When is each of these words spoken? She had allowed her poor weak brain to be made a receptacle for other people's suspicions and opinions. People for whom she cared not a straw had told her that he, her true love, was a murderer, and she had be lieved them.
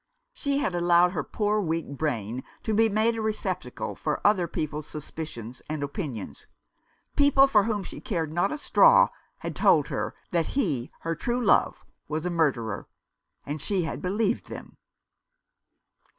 She 0.33 0.57
had 0.57 0.73
allowed 0.73 1.11
her 1.11 1.23
poor 1.23 1.61
weak 1.61 1.87
brain 1.89 2.43
to 2.63 2.73
be 2.73 2.89
made 2.89 3.15
a 3.15 3.21
receptacle 3.21 3.93
for 3.95 4.19
other 4.25 4.47
people's 4.47 4.87
suspicions 4.87 5.61
and 5.69 5.83
opinions. 5.83 6.47
People 7.15 7.45
for 7.45 7.65
whom 7.65 7.83
she 7.83 8.01
cared 8.01 8.31
not 8.33 8.51
a 8.51 8.57
straw 8.57 9.09
had 9.37 9.55
told 9.55 9.89
her 9.89 10.15
that 10.31 10.47
he, 10.57 10.89
her 11.01 11.13
true 11.13 11.45
love, 11.45 11.85
was 12.07 12.25
a 12.25 12.31
murderer, 12.31 12.87
and 13.45 13.61
she 13.61 13.83
had 13.83 14.01
be 14.01 14.09
lieved 14.09 14.45
them. 14.47 14.75